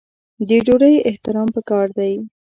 د 0.47 0.49
ډوډۍ 0.65 0.95
احترام 1.09 1.47
پکار 1.55 1.87
دی. 1.97 2.13